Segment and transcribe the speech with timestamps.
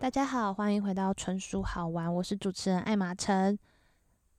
[0.00, 3.58] 大家好，欢迎回到纯属好玩，我是主持人艾玛晨。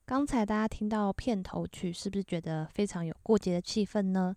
[0.04, 4.34] 刚才大家听到片头曲，是不是觉得非常有过节的气氛呢？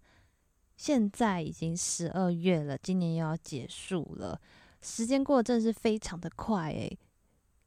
[0.78, 4.40] 现在已经十二月了，今年又要结束了，
[4.84, 6.96] 时间过得真是非常的快诶。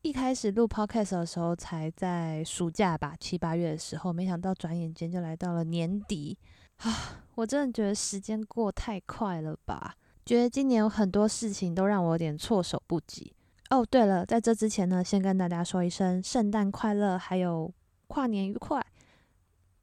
[0.02, 6.38] 一开始录 podcast 的时候，才在暑假吧，七八月的时候，没想到转眼间就来到了年底
[6.76, 7.24] 啊！
[7.34, 9.96] 我真的觉得时间过太快了吧？
[10.24, 13.34] 觉得今年有很多事情都让我有点措手不及。
[13.70, 17.70] 哦，对了，在这之前呢，先跟大家说一声圣诞快乐，还有
[18.06, 18.82] 跨年愉快。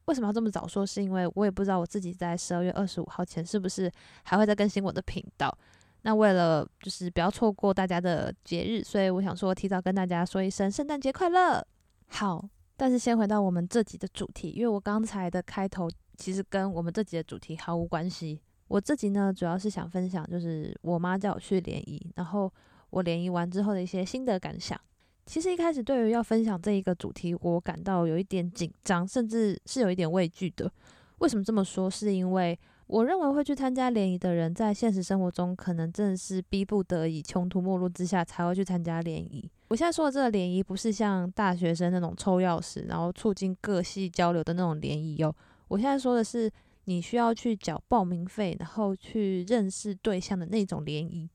[0.06, 0.84] 为什么要这么早说？
[0.84, 3.92] 是因为我也不知道我自己在十二月二十五号前是不是
[4.24, 5.56] 还会再更新我的频道。
[6.02, 11.64] 那为了就是不要错过大家的节日，所以我想说提早跟大家说一声圣诞节快乐。
[12.08, 12.44] 好，
[12.76, 15.88] 但是先回到我们这集的主题，因为我刚才的开头
[16.18, 18.42] 其实跟我们这集的主题毫无关系。
[18.68, 22.52] 我这集呢，主要是想分享，就是我妈叫我去联谊，然后。
[22.96, 24.80] 我联谊完之后的一些心得感想。
[25.26, 30.72] 其实一开始对于要分享这一个主题，我感到有一点紧张，甚至是有一点畏惧的。
[31.18, 31.90] 为什么这么说？
[31.90, 39.50] 是因为我认为会去参加联谊的人，在现实生活中可能真的是逼不得已、穷途末路之下才会去参加联谊。
[39.68, 45.36] 我现在说的这个联谊，不是像大学生那种抽钥匙，然后促进各系交流的那种联谊哦。
[45.68, 46.50] 我现在说的是，
[46.86, 51.28] 你需要去缴报名费，然后去认识对象的那种联谊。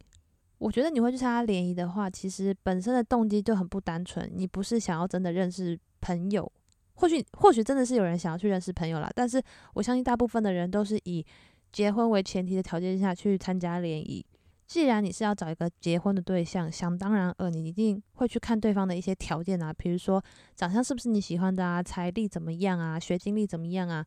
[0.60, 4.30] 我觉得你会去参加联谊的话，其实本身的动机就很不单纯。
[4.34, 6.52] 你不是想要真的认识朋友，
[6.92, 11.24] 或许或许真的是有人想要去认识朋友啦，但是我相信大部分的人都是以
[11.72, 14.22] 结婚为前提的条件下去参加联谊。
[14.66, 20.22] 既然你是要找一个结婚的对象，想当然呃，你一定会去看对方的一些条件啊，比如说
[20.54, 24.04] 长相是不是你喜欢的啊，财力怎么样啊，学经历怎么样啊。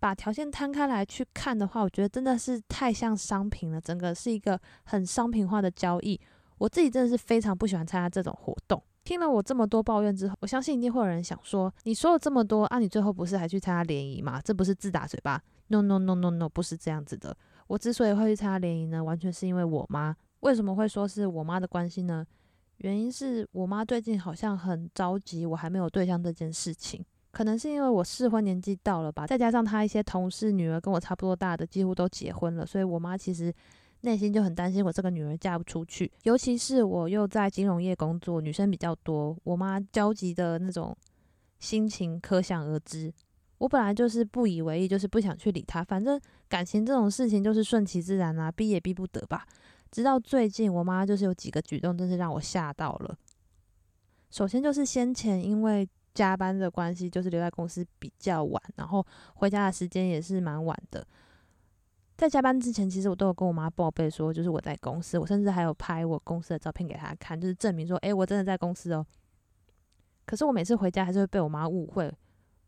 [0.00, 6.20] 把条件摊开来去看的话，我觉得真的是太像商品了，整个是一个很商品化的交易。
[6.58, 8.82] 我自己真的是非常不喜欢参加这种活动。
[9.04, 14.40] 听了我这么多抱怨之后，我相信一定会有人想说：你说了这么多啊，你最后不是还去参加联谊吗？
[14.44, 17.34] 这不是自打嘴巴？No No No No No，不是这样子的。
[17.68, 20.14] 我之所以会去参加联谊呢，完全是因为我妈。
[20.40, 22.26] 为什么会说是我妈的关系呢？
[22.78, 27.04] 原因是我妈最近好像很着急我还没有对象这件事情。
[27.30, 33.52] 可能是因为我适婚年纪到了吧，再加上他一些同事女儿跟我差不多大的，几乎都结婚了，所以我妈其实
[34.00, 36.10] 内心就很担心我这个女儿嫁不出去。
[36.22, 40.96] 尤其是我又在金融业工作，女生比较多，我妈焦急的那种
[41.58, 43.12] 心情可想而知。
[43.58, 46.18] 我本来就是不以为意，就是不想去理她，反正
[46.48, 49.46] 感情这种事情就是顺其自然啊，逼也逼不得吧。
[49.90, 53.16] 直到最近，我妈就是有几个举动，真是让我吓到了。
[54.30, 55.86] 首先就是先前因为。
[56.18, 59.06] 加班的关系就是留在公司比较晚，然后
[59.36, 61.06] 回家的时间也是蛮晚的。
[62.16, 69.06] 在加班之前，其实我都有跟我妈报备说，就是我在公司，我甚至还有拍我公司的照片给她看，就是证明说，诶，我真的在公司哦。
[70.26, 72.12] 可是我每次回家还是会被我妈误会。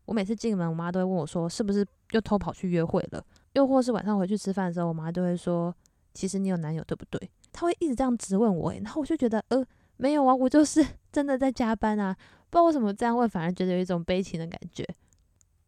[0.05, 3.25] 我每次进门，我妈都会问我说，是不是又偷跑去约会了？
[3.55, 5.75] 又或是晚上回去吃饭的时候，我妈就会说，
[6.15, 7.28] 其实你有男友对不对？
[7.50, 9.66] 她会一直这样质问我，诶，然后我就觉得，呃，
[9.97, 12.16] 没有啊，我就是 真的在加班啊。
[12.50, 14.84] 不知道为什么这样问，反而觉得有一种悲情的感觉。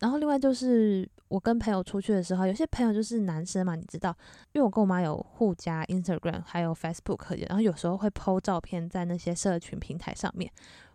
[0.01, 4.11] 然后另外就是我跟朋友出去的时候，有些朋友就是男生嘛，你知道，
[4.53, 10.51] 因为我跟我妈有互加 Instagram 还有 Facebook，然后有时候会 PO 照片在那些社群平台上面。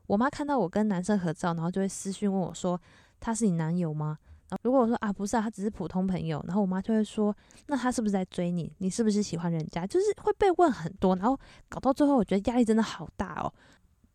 [0.07, 2.79] 我妈看到我跟男生合照，然后就会私讯问我说
[3.19, 4.17] ：“他是你男友吗？”
[4.49, 7.35] 然后如果我说啊不是啊，他只是普通朋友，然后我妈就会说
[7.67, 8.71] ：“那他是不是在追你？
[8.79, 11.37] 你是不是喜欢人家？”就是会被问很多，然后
[11.69, 13.53] 搞到最后，我觉得压力真的好大哦。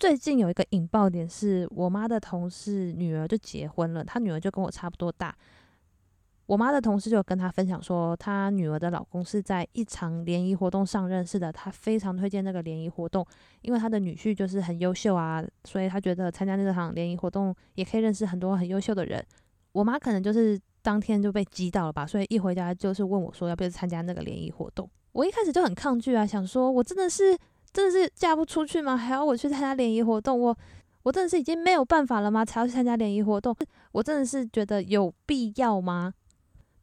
[0.02, 5.32] 最近有一个引爆点，是我妈的同事女儿就结婚了，她女儿就跟我差不多大。
[6.46, 13.24] 我妈的同事就跟她分享说，她女儿的老公是在一场联谊活动上认识的，她非常推荐那个联谊活动，
[13.60, 19.24] 因为她的女婿就是很优秀啊，所以她觉得参加那场联谊活动也可以认识很多很优秀的人。
[19.70, 24.90] 我妈可能就是当天就被激到了吧，所以一回家就是问我说要不要参加那个联谊活动。
[25.12, 27.38] 我一开始就很抗拒啊，想说我真的是。
[27.72, 28.96] 真的是嫁不出去吗？
[28.96, 30.38] 还要我去参加联谊活动？
[30.38, 30.56] 我
[31.04, 32.44] 我真的是已经没有办法了吗？
[32.44, 33.56] 才要去参加联谊活动？
[33.92, 36.12] 我真的是觉得有必要吗？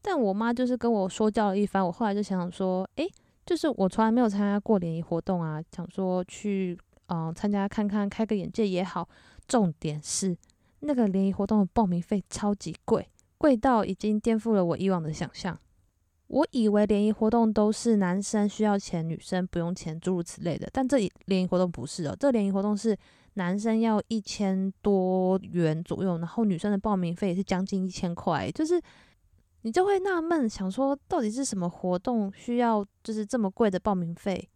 [0.02, 3.08] 但我妈就是跟我说教了一番，我后来就想说，诶，
[3.46, 6.78] 就是我从来没有参加过联谊活动啊，想说去
[7.08, 9.08] 嗯参加看看，开个眼界也好。
[9.48, 10.38] 重点是
[10.82, 15.60] 那个联谊活动的报名费超级贵，贵到已经颠覆了我以往的想象。
[16.30, 20.70] 我以为联谊活动都是男生需要钱，女生不用钱，诸如此类的。
[20.72, 22.96] 但这里联谊活动不是哦，这联谊活动是
[23.34, 28.50] 男生要一千多元左右，然后女生的报名费也是将近一千块。
[28.52, 28.80] 就是
[29.64, 34.48] 你就会纳闷，想说到底是什么活动需要就是这么贵的报名费？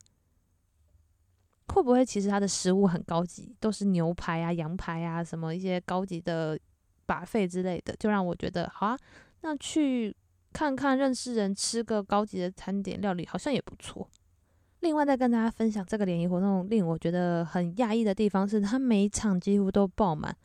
[1.69, 6.59] 会不会其实它的食物很高级，都是牛排啊、羊排啊，什么一些高级的
[7.07, 8.97] 把费之类的，就让我觉得好啊，
[9.41, 10.15] 那去
[10.53, 14.07] 看看认识人，吃个高级的餐点料理，好像也不错。
[14.81, 20.35] 另外再跟大家分享这个联谊活动，令我觉得很讶异的地方是，它每场几乎都爆满，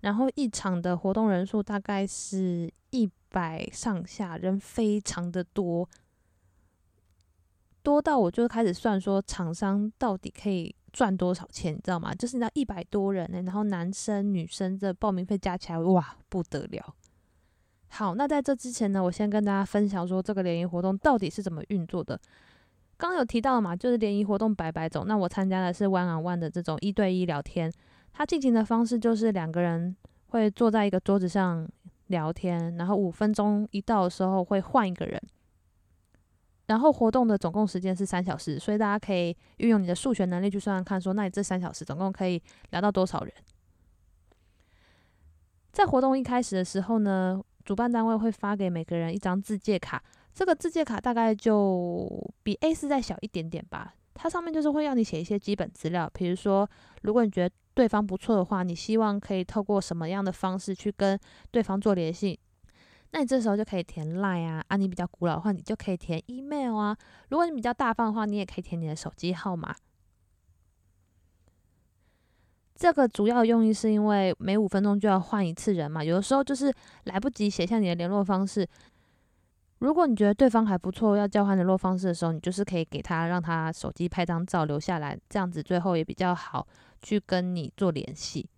[0.00, 5.88] 然后一场的活动人数大概是一百上下，人非常的多。
[7.82, 12.14] 多到我就开始算说厂商到底可以赚多少钱，你知道吗？
[12.14, 16.94] 就是那一百多人呢，然后男生女生的报名费加起来，哇，不得了。
[17.94, 22.18] 好，那在这之前呢，我先跟大家分享说这个联谊活动到底是怎么运作的。
[22.96, 27.70] 刚刚有提到嘛，就是联谊活动百百种，那我参加的是 one on one 的这种一对一聊天，
[28.14, 29.94] 它进行的方式就是两个人
[30.28, 31.68] 会坐在一个桌子上
[32.06, 35.20] 聊天，然后五分钟一到的时候会换一个人。
[36.68, 43.34] 然后活动的总共时间是三小时，所以大家可以运用你的数学能力去算算看，说那你这三小时总共可以聊到多少人？
[45.72, 50.02] 在活动一开始的时候呢，主办单位会发给每个人一张自介卡，
[50.34, 52.08] 这个自介卡大概就
[52.42, 53.94] 比 A 四再小一点点吧。
[54.14, 56.68] 它上面就是会让你写一些基本资料，比如说
[57.02, 61.18] 如果你觉得对方不错的话，你希望可以透过什么样的方式去跟
[61.50, 62.38] 对方做联系。
[63.12, 66.96] 那你这时候就可以填 line 啊，啊，你比较古老的话，你就可以填 email 啊。
[67.28, 69.74] 如果你比较大方的话，你也可以填你的手机号码。
[72.74, 76.72] 这个主要用意是因为每五分钟就要换一次人嘛，有的时候就是
[77.04, 78.66] 来不及写下你的联络方式。
[79.78, 86.66] 如果你觉得对方还不错，要交换联络方式的时候，你就是可以给他，让他手机拍张照留下来，这样子最后也比较好
[87.00, 88.48] 去跟你做联系。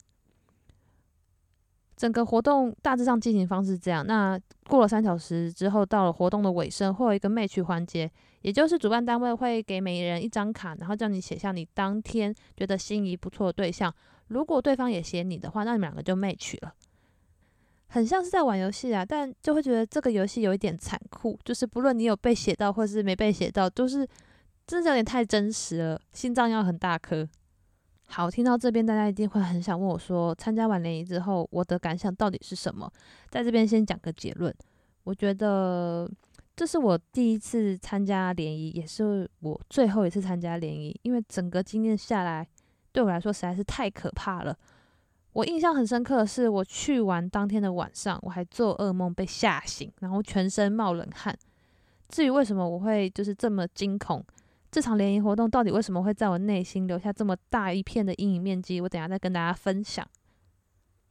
[1.97, 4.07] 整个活动大致上进行方式这样。
[4.07, 4.39] 那
[4.69, 8.11] 过了三小时之后，到了活动的尾声，会有一个 match 环节，
[8.43, 13.93] 也就是主办单位会给每人一张卡，然后叫你写下你当天觉得心仪不错的对象。
[14.29, 16.75] 如果对方也写你的话，那你们两个就 match 了。
[17.87, 24.09] 很像是在玩游戏啊，但就会觉得这个游戏有一点残酷，就是不论你有被写到或是没被写到，都是
[24.67, 27.29] 真的有点太真实了，心脏要很大颗。
[28.07, 32.91] 好，听到这边，大家一定会很想问我说，参加完联谊之后，我的感想到底是什么？
[33.29, 34.55] 在这边先讲个结论，
[35.03, 36.09] 我觉得
[36.55, 42.47] 这是我第一次参加联谊，也是我最后一次参加联谊，因为整个经验下来，
[42.93, 44.57] 对我来说实在是太可怕了。
[45.33, 51.37] 我印象很深刻的是，我去完当天的晚上，我还做噩梦被吓醒，然后全身冒冷汗。
[52.09, 54.25] 至于为什么我会就是这么惊恐？
[54.75, 58.81] 这场联谊活动到底为什么会在我内心留下这么大一片的阴影面积？
[58.81, 60.05] 我等下再跟大家分享。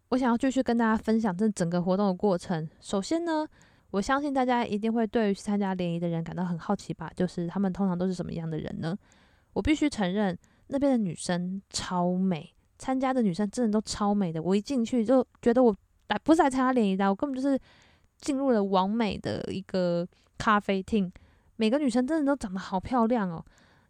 [0.09, 2.69] 我想要继续跟大家分享这整个活动的过程。
[2.81, 3.47] 首先呢，
[3.91, 7.09] 我相信大家一定会对于参加联谊的人感到很好奇吧？
[7.15, 8.97] 就是他们通常都是什么样的人呢？
[9.53, 10.37] 我必须承认，
[10.67, 14.43] 那边的女生超美，参加的女生真的都超美的。
[14.43, 15.73] 我一进去就觉得我
[16.09, 17.57] 来不是来参加联谊的，我根本就是
[18.17, 20.05] 进入了完美的一个
[20.37, 21.09] 咖啡厅。
[21.55, 23.43] 每个女生真的都长得好漂亮哦。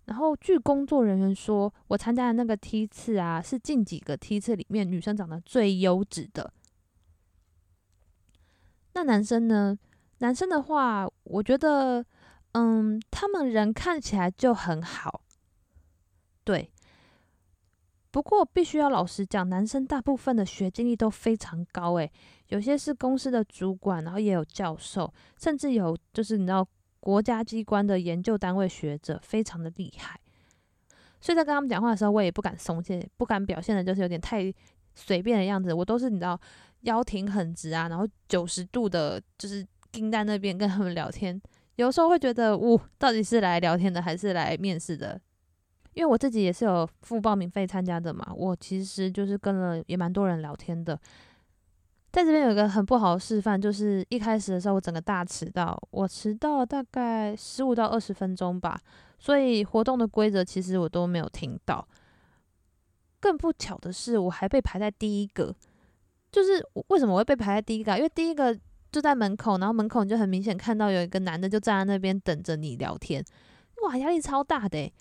[0.05, 6.51] 然后据工作人员说，我参加的那个梯次啊，是近几个梯次里面女生长得最优质的。
[8.93, 9.77] 那男生呢？
[10.17, 12.05] 男生的话，我觉得，
[12.51, 15.21] 嗯，他们人看起来就很好。
[16.43, 16.69] 对。
[18.11, 22.11] 不过必须要老实讲，男生大部分的学经历都非常高，诶，
[22.49, 26.67] 有些是公司的主管，然后也有教授，甚至有就是你知道。
[27.03, 30.17] 国家机关的研究单位学者非常的厉害，
[31.19, 34.53] 所以在跟他们讲话的时候，我也不敢松懈，不敢表现的就是有点太
[34.95, 35.73] 随便的样子。
[35.73, 36.39] 我都是你知道
[36.83, 41.41] 腰挺很直啊，然后九十度的，就是盯在那边跟他们聊天。
[41.75, 45.19] 有时候会觉得，呜，到底是来聊天的还是来面试的？
[45.93, 50.97] 因为我自己也是有付报名费参加的嘛，我其实就是跟了也蛮多人聊天的。
[52.13, 58.79] 在这边有一个很不好的示范，就是一开始的时候我整个大迟到，我迟到了大概十五到二十分钟吧，
[59.17, 61.85] 所以活动的规则其实我都没有听到。
[63.19, 65.55] 更不巧的是，我还被排在第一个。
[66.31, 67.97] 就是为什么我会被排在第一个？
[67.97, 68.55] 因为第一个
[68.91, 73.25] 就在门口，然后门口你就很明显看到有一个男的就站在那边等着你聊天，
[73.81, 74.93] 哇，压力超大的。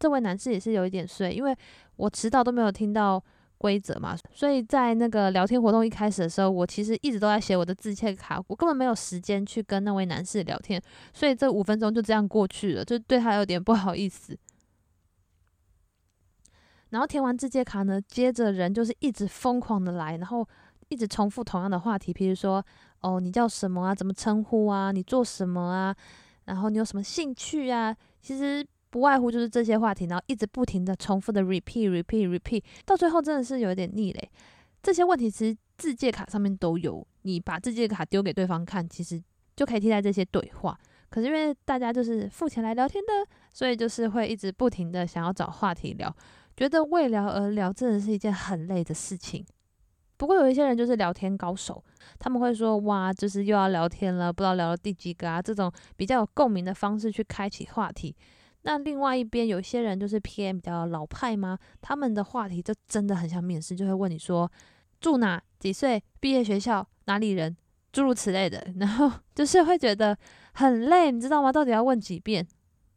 [0.00, 1.56] 这位男士也是有一点睡，因为
[1.94, 3.22] 我迟到都没有听到。
[3.64, 10.78] 规则嘛，所以在那个聊天活动一开始的时候，我其实一直都在写我的自切卡，我根本没有时间去跟那位男士聊天，
[11.14, 14.38] 所以这五分钟就这样过去了，就对他有点不好意思。
[16.90, 20.46] 然后填完自介卡呢，接着人就是一直疯狂的来，然后
[20.90, 22.62] 一直重复同样的话题，比如说
[23.00, 23.94] 哦，你叫什么啊？
[23.94, 24.92] 怎么称呼啊？
[24.92, 25.96] 你做什么啊？
[26.44, 27.96] 然后你有什么兴趣啊？
[28.20, 28.62] 其实。
[28.94, 34.30] 不外乎就是这些话题，然后一直不停的重复的 repeat repeat repeat，到最后真的是有点腻嘞。
[34.84, 39.20] 这些问题其实字界卡上面都有，你把字界卡丢给对方看，其实
[39.56, 40.78] 就可以替代这些对话。
[41.10, 46.14] 可是因为大家就是付钱来聊天的，所以就是会一直不停的想要找话题聊，
[46.56, 49.44] 觉得为聊而聊真的是一件很累的事情。
[50.16, 51.82] 不过有一些人就是聊天高手，
[52.20, 58.14] 他们会说哇，就是又要聊天了，不知道聊了第几个啊，这种比较有共鸣的方式去开启话题。
[58.66, 61.58] 那另外一边有些人就是偏比较老派吗？
[61.80, 64.50] 他们的话题就真的很像面试，就会问你说
[65.00, 67.54] 住哪、几岁、毕业学校、哪里人，
[67.92, 68.66] 诸如此类的。
[68.80, 70.16] 然后就是会觉得
[70.54, 71.52] 很累，你知道吗？
[71.52, 72.46] 到底要问几遍？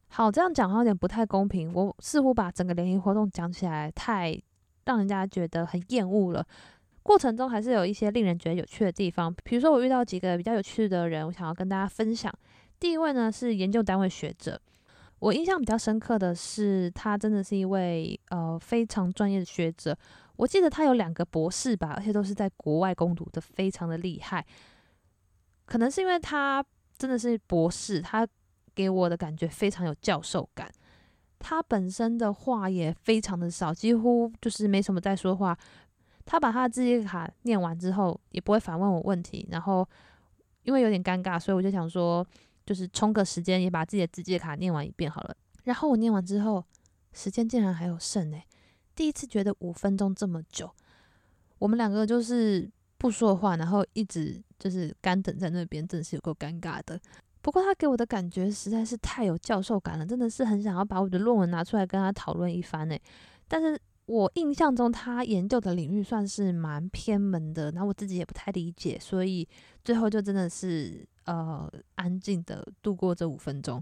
[0.08, 1.74] 好，这样讲好像有点不太公平。
[1.74, 4.42] 我似乎把整个联谊活动讲起来太
[4.86, 6.48] 让人家觉得很厌恶了。
[7.04, 12.34] 过程中还是有一些令人觉得有趣的地方，比如说我遇到几个比较有趣的人，我想要跟大家分享。
[12.80, 14.58] 第一位呢是研究单位学者，
[15.20, 19.98] 我印象比较深刻的是他真的是一位呃非常专业的学者。
[20.36, 24.46] 我记得他有两个博士吧，而且都是在国外攻读的，非常的厉害。
[25.66, 26.64] 可能是因为他
[26.98, 28.28] 真的是博士，他
[28.76, 30.72] 给我的感觉非常有教授感。
[31.40, 35.58] 他本身的话也非常的少，几乎就是没什么在说话。
[36.26, 39.48] 他把他的字节卡念完之后，也不会反问我问题。
[39.50, 39.88] 然后
[40.64, 42.26] 因为有点尴尬，所以我就想说，
[42.68, 45.36] 就是充个时间，也把自己的字节卡念完一遍好了。
[45.64, 46.64] 然后我念完之后，
[47.14, 48.46] 时间竟然还有剩诶，
[48.94, 50.70] 第一次觉得五分钟这么久。
[51.58, 52.70] 我们两个就是
[53.00, 57.00] 不说话，然后一直就是干等在那边，真的是有够尴尬的。
[57.42, 63.02] 不过他给我的感觉实在是太有教授感了，真的是很想要把我的论文拿出来跟他讨论一番诶。
[63.48, 63.80] 但是。
[64.08, 69.46] 我印象中，他研究的领域算是蛮偏门的，然后我自己也不太理解，所以
[69.84, 73.82] 最后就真的是呃安静的度过这五分钟。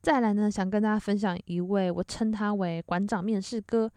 [0.00, 3.90] 再来呢，想跟大家分享一位，我称他为馆长面试哥。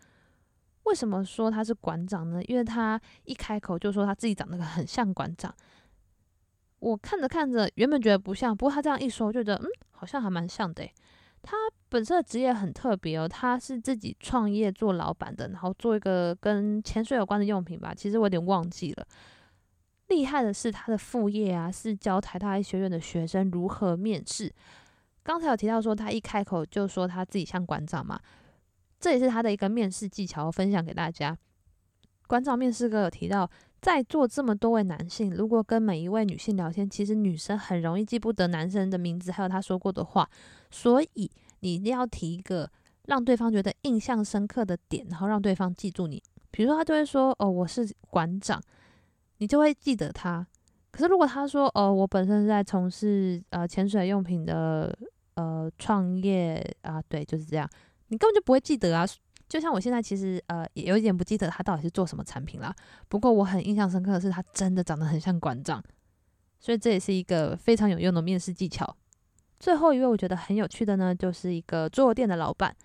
[0.83, 2.43] 为什么说他是馆长呢？
[2.45, 5.53] 因为他一开口就说他自己长得很像馆长。
[6.79, 10.83] 我看着看着，原本觉得不像，不过他这样一说，觉得嗯，好像还蛮像的。
[11.43, 11.55] 他
[11.87, 17.93] 本身的职业很特别哦，他是自己创业做老板的，然后做一个跟潜水有关的用品吧。
[17.93, 19.07] 其实我有点忘记了。
[20.11, 24.53] 厉害的是他的副业啊，是教台大医学院的学生如何面试。
[25.23, 28.19] 刚才有提到说他一开口就说他自己像馆长嘛，
[28.99, 31.37] 这也是他的一个面试技巧，分享给大家。
[32.27, 33.49] 馆长面试哥有提到，
[33.81, 40.29] 在座这么多位男性，如果跟每一位女性聊天，其实女生很容易记不得男生的名字，还有他说过的话。
[40.69, 42.69] 所以你一定要提一个
[43.05, 46.21] 让对方觉得印象深刻的点，然后让对方记住你。
[46.51, 48.61] 比如说，他就会说：“哦，我是馆长”，
[49.41, 50.45] 你就会记得他。
[50.91, 54.95] 可是如果他说：“哦，我本身是在从事呃潜水用品的
[55.33, 57.67] 呃创业啊，对，就是这样”，
[58.09, 59.03] 你根本就不会记得啊。
[59.49, 62.73] 就像我现在其实呃也有一点不记得他到底是做什么产品啦。
[63.09, 65.83] 不过我很印象深刻的是他真的长得很像馆长，
[66.59, 68.95] 所以这也是一个非常有用的面试技巧。
[69.59, 72.75] 最后一位我觉得很有趣的呢，就是一个桌游店的老板，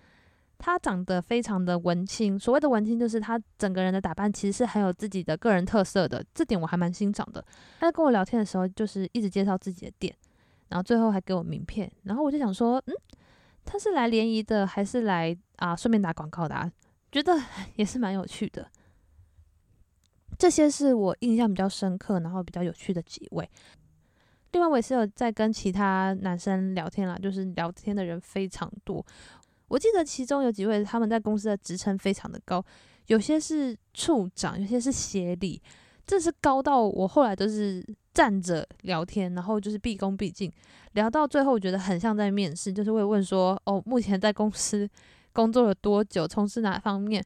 [0.57, 2.37] 他长得非常的文青。
[2.37, 7.43] 所谓的文青，就是他整个人的打扮其实是很有自己的个人特色的，这点我还蛮欣赏的。
[7.79, 10.15] 他在跟我聊天的时候，就是一直介绍自己的店，
[10.69, 12.93] 然后最后还给我名片，然后我就想说，嗯。
[13.69, 16.55] 他是来联谊的，还是来啊顺便打广告的？
[16.55, 16.71] 啊？
[17.11, 17.37] 觉得
[17.75, 18.65] 也是蛮有趣的。
[20.39, 23.49] 这些是我印象比较深刻，然后比较有趣的几位。
[24.53, 29.05] 另外，我也是有在跟其他男生聊天啦，就是聊天的人非常多。
[29.67, 32.63] 我记得其中有几位他们在公司的职称非常的高，
[33.07, 35.61] 有些是处长，有些是协理，
[36.05, 37.85] 这是高到我后来都是。
[38.13, 40.51] 站着聊天，然后就是毕恭毕敬，
[40.93, 44.89] 聊到最后，我觉得很像在面试，就是会问说：“哦，目前在公司
[45.33, 46.27] 工作了多久？
[46.27, 47.23] 从事哪方面？”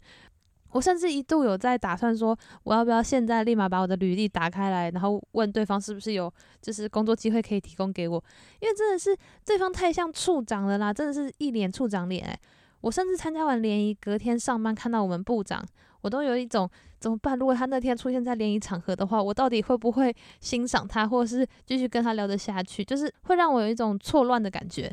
[0.71, 8.23] 我甚至一度有在打算说，我要不要现在立马把我的履历打开来，然后问对方是不是有就是工作机会可以提供给我？
[8.59, 12.39] 因为真的是对方太像处长了啦，真的是一脸处长脸诶，
[12.81, 15.63] 我甚至参加完联谊，隔天上班看到我们部长。
[16.01, 16.67] 我都有一种
[16.99, 17.37] 怎么办？
[17.37, 22.83] 如果他那天出现在联谊场合的话，我到底会不会欣赏他，或者是继续跟他聊得下去？
[22.83, 24.91] 就是会让我有一种错乱的感觉。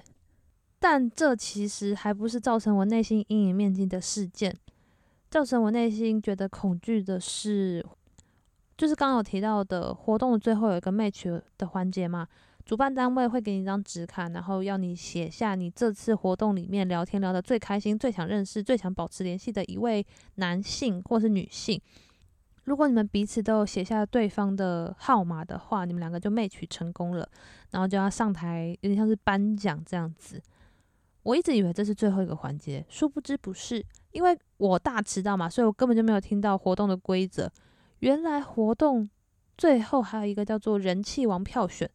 [0.78, 4.54] 但这其实还不是造成我内心阴影面积的事件。
[5.30, 7.84] 造成我内心觉得恐惧的是，
[8.76, 12.26] 就是刚刚有提到的活动的最后有一个 match 的环节嘛。
[12.64, 21.80] 主办单位会给你一张纸卡，然后要你写下你这次活动里面聊天聊得最开心、最想认识、最想保持联系的一位男性或是女性。
[22.64, 27.26] 如果你们彼此都有写下对方的号码的话，你们两个就 match 成功了，
[27.70, 30.38] 然后就要上台，有点像是颁奖这样子。
[31.22, 37.50] 我一直以为这是最后一个环节，殊不知不是，因为我大迟到嘛，所以我根本就没有听到活动的规则。
[37.98, 39.08] 原来活动
[39.56, 41.90] 最后还有一个叫做人气王票选。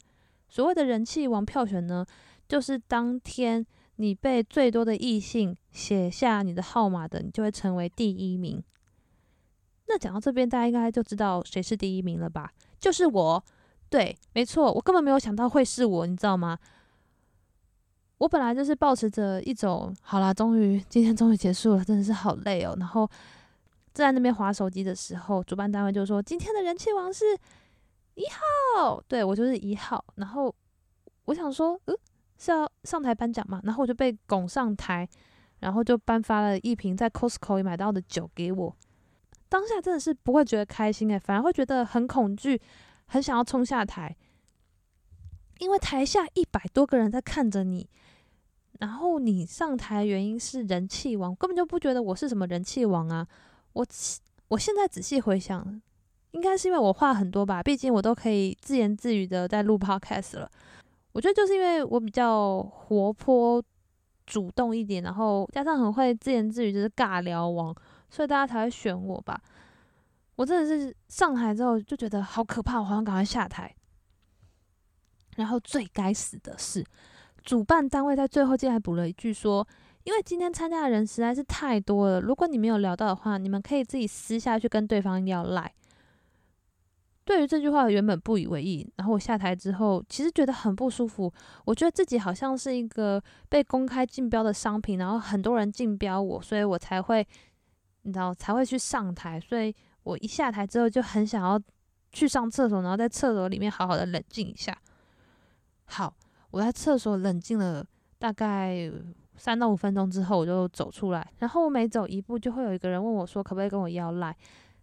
[0.49, 2.05] 所谓的人气王票选呢，
[2.47, 3.65] 就是当天
[3.95, 8.61] 你被最多的异性写下你的号码的，你就会成为第一名。
[9.87, 12.51] 那讲到这边，大家应该就知道谁是第一名了吧？
[12.79, 13.43] 就是我，
[13.89, 16.59] 对，没错，我根本没有想到会是我，你知道吗？
[18.23, 22.73] 我本来就是保持着一种，好啦，终于今天终于结束了，真的是好累哦。
[22.79, 23.09] 然后
[23.91, 27.37] 在那边划手机的时候，主办单位就说今天的人气王是
[28.15, 28.23] 一
[28.77, 30.01] 号，对我就是一号。
[30.15, 30.55] 然后
[31.25, 31.97] 我想说，嗯，
[32.37, 33.59] 是要上台颁奖嘛？
[33.65, 35.05] 然后我就被拱上台，
[35.59, 38.73] 然后就颁发了一瓶在 Costco 里买到的酒给我。
[39.49, 42.61] 当下真的是不会觉得开心诶，反而会觉得很恐惧，
[43.07, 44.15] 很想要冲下台，
[45.63, 47.89] 因为台下一百多个人在看着你，
[48.79, 53.25] 然后你上台原因是人气王，根本就不觉得我是什么人气王啊！
[53.72, 53.86] 我
[54.50, 55.82] 我现在仔细回想，
[56.32, 60.51] 应该是因为我话很多吧，毕竟我都可以自言自语的在录 podcast 了。
[61.13, 63.63] 我觉得就是因为我比较活泼、
[64.25, 67.74] 主动一点，然后加上很会自言自语，就是尬聊王。
[68.10, 69.41] 所以大家才会选我吧？
[70.36, 73.74] 我真的是上台之后就觉得好可怕，我好像赶快下台。
[75.37, 76.85] 然后最该死的是，
[77.43, 79.67] 主办单位在最后竟然补了一句说
[80.03, 85.73] ：“因为今天参加的人实在是太多了，如果你没有聊到的话，你们可以自己私下去跟对方要赖。”
[87.25, 91.31] 对于这句话原本不以为意，然后我下台之后，其实觉得很不舒服。
[91.65, 97.25] 我觉得自己好像是一个被公开竞标的商品，然后很多人竞标我，所以我才会。
[98.05, 101.58] 你知道才会去上台，所以我一下台之后就很想要
[102.12, 104.77] 去上厕所，然后在厕所里面好好的冷静一下。
[105.93, 106.13] 好，
[106.51, 107.86] 我在厕所冷静了
[108.17, 108.91] 大概
[109.38, 111.27] 三到五分钟之后，我就走出来。
[111.39, 114.36] 然后我每走一步，就会有一个人问我说：“可不可以跟我要赖？”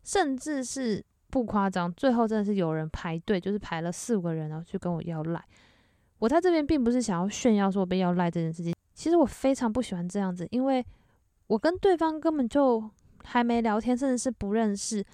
[0.05, 5.45] 甚至是不夸张，最后真的是有人排队，就是排了四五个人，然后去跟我要赖。
[6.19, 10.85] 我在这边并不是想要炫耀说我被要赖这件事情，其实我非常不喜欢这样子，因为
[11.47, 12.91] 我跟对方根本就。
[13.23, 15.05] 还没聊天，甚至是不认识，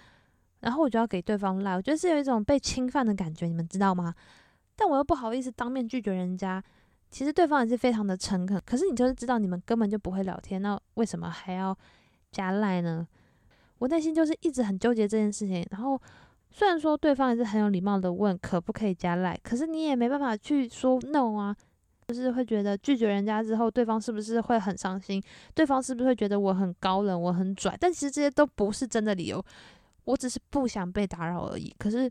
[0.61, 4.15] 然后我就要给对方赖，我觉得是有一种被侵犯的感觉，你们知道吗？
[4.77, 6.63] 但我又不好意思当面拒绝人家，
[7.11, 11.77] 其实对方也是非常的诚恳，可是你就是知道你们根本就不会聊天，那为什么还要
[12.31, 13.07] 加赖呢？
[13.79, 15.67] 我内心就是一直很纠结这件事情。
[15.71, 16.01] 然后
[16.51, 21.57] 虽然说对方也是很有礼貌的问可不可以加赖，可是你也没办法去说 no 啊。
[22.09, 25.21] 就是会觉得拒绝人家之后，对方是不是会很伤心？
[25.57, 27.77] 对方是不是会觉得我很高冷，我很拽？
[27.81, 29.45] 但其实这些都不是真的理由，
[30.05, 31.75] 我只是不想被打扰而已。
[31.77, 32.09] 可是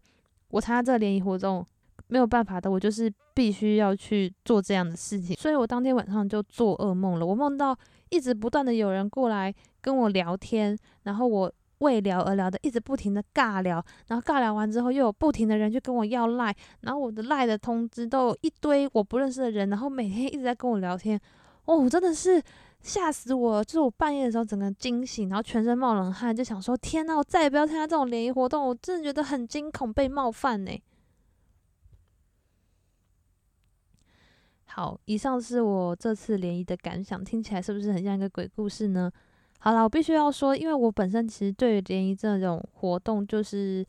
[0.49, 1.65] 我参加这个联谊活动
[2.07, 5.35] 没有办法的，我就是必须要去做这样的事情。
[5.35, 7.77] 所以我当天晚上就做噩梦了，我梦到
[8.09, 11.51] 一直不断的有人过来跟我聊天，然后我。
[11.79, 21.19] 为聊而聊的，一直不停的尬聊，然后尬聊完之后，又有不停的人去跟我要赖，然后我的赖的通知都有一堆我不认识的人，然后每天一直在跟我聊天，
[21.65, 22.41] 哦，真的是
[22.81, 23.61] 吓死我！
[23.61, 30.71] 就是我半夜的时候整个惊醒，然后全身冒冷汗，就想说天呐，我再也不要参加这种联谊活动，我真的觉得很惊恐，被冒犯呢。
[34.75, 39.09] 好，以上是我这次联谊的感想，听起来是不是很像一个鬼故事呢？
[39.59, 43.85] 好了，我必须要说，因为我本身其实对于联谊这种活动就是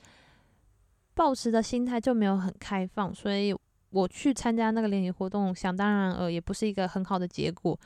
[1.12, 3.52] 抱持的心态就没有很开放，所以
[3.90, 7.76] 我去参加那个联谊活动，想当然呃也不是一个很好的结果。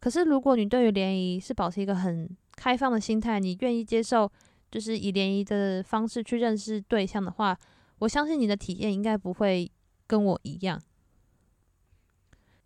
[0.00, 4.28] 可是如果你对于联谊是保持一个很开放的心态，你愿意接受
[4.68, 7.56] 就是以联谊的方式去认识对象的话，
[8.00, 9.70] 我相信你的体验应该不会
[10.08, 10.76] 跟我一样。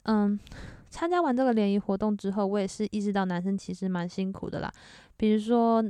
[0.05, 0.39] 嗯。
[0.91, 4.73] 参加完这个联谊活动之后，我也是意识到男生其实蛮辛苦的啦。
[5.17, 5.85] 比如说，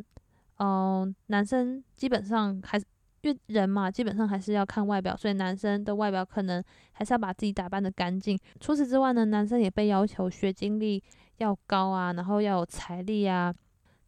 [0.57, 2.87] 嗯，男生基本上还是
[3.21, 8.39] 因为人嘛，基本上还是要看外表，所以男生的外表可能还是要把自己打扮的干净。
[8.61, 11.05] 除此之外呢，男生也被要求学经历
[11.37, 13.55] 要高啊，然后要有财力啊。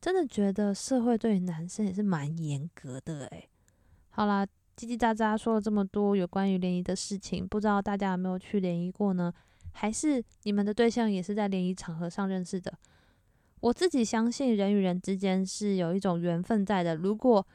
[0.01, 3.51] 真的觉得社会对男生也是蛮严格的诶。
[4.09, 9.31] 好啦，叽叽喳喳说了这么多有关于联谊的事情，不知道大家有没有去联谊过呢？
[9.77, 12.73] 还是你们的对象也是在联谊场合上认识的？
[13.61, 16.97] 我自己相信人与人之间是有一种缘分在的。
[16.97, 17.47] 如果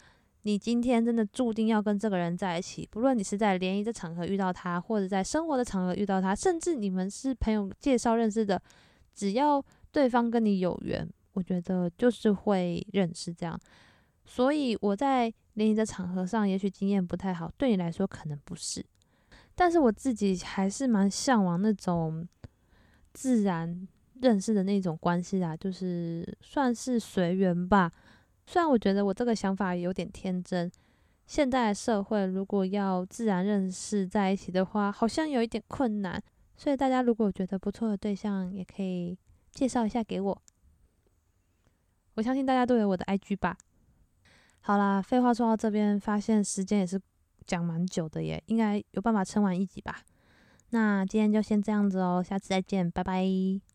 [0.44, 8.62] 你今天真的注定要跟这个人在一起，不论你是在联谊的场合遇到他，或者在生活的场合遇到他，甚至你们是朋友介绍认识的，
[9.14, 13.60] 只要对方跟你有缘，我觉得就是会认识这样。
[14.26, 18.84] 所以我在联谊的场合上，也许经验不太好，对你来说可能不是。
[19.56, 22.28] 但是我自己还是蛮向往那种
[23.14, 23.88] 自然
[24.22, 27.92] 认识的那种关系啊，就是算是随缘吧。
[28.48, 30.72] 虽然我觉得我这个想法有点天真，
[31.26, 36.22] 现代社会如果要自然认识在一起的话，好像有一点困难。
[36.58, 39.18] 所以大家如果觉得不错的对象，也可以
[39.52, 40.42] 介绍一下给我。
[42.16, 43.58] 我相信大家都有我的 IG 吧。
[44.60, 47.02] 好啦，废话说到这边，发现时间也是
[47.46, 50.02] 讲蛮久的耶，应该有办法撑完一集吧。
[50.70, 53.71] 那今天就先这样子哦，下次再见，拜拜。